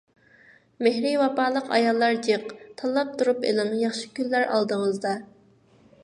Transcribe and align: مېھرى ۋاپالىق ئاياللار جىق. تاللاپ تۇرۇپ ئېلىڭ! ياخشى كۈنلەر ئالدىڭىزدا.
مېھرى 0.85 1.09
ۋاپالىق 1.23 1.67
ئاياللار 1.75 2.17
جىق. 2.27 2.49
تاللاپ 2.81 3.11
تۇرۇپ 3.19 3.45
ئېلىڭ! 3.49 3.69
ياخشى 3.81 4.09
كۈنلەر 4.21 4.47
ئالدىڭىزدا. 4.55 5.13